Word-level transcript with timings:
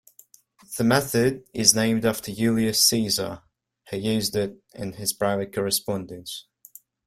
The 0.77 0.83
method 0.83 1.43
is 1.53 1.75
named 1.75 2.05
after 2.07 2.33
Julius 2.33 2.83
Caesar, 2.85 3.43
who 3.91 3.97
used 3.97 4.35
it 4.35 4.57
in 4.73 4.93
his 4.93 5.13
private 5.13 5.53
correspondence. 5.53 6.47